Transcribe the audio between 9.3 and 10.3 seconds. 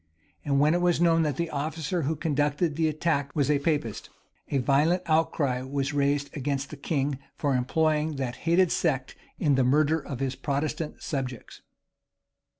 in the murder of